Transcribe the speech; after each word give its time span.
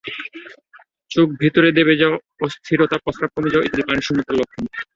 চোখ 1.11 1.27
ভেতরে 1.39 1.69
দেবে 1.71 1.93
যাওয়া, 1.95 2.17
অস্থিরতা, 2.41 2.97
প্রস্রাব 2.97 3.29
কমে 3.35 3.51
যাওয়া 3.51 3.65
ইত্যাদি 3.65 3.83
পানিশূন্যতার 3.87 4.37
লক্ষণ। 4.39 4.63